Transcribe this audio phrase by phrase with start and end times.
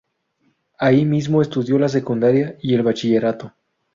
[0.79, 3.53] Ahí mismo estudió la secundaria y el bachillerato.